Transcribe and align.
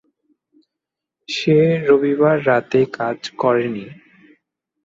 সে 1.29 1.57
রবিবার 1.87 2.37
রাতে 2.47 2.79
কাজ 2.97 3.19
করে 3.37 3.67
নি। 3.67 3.85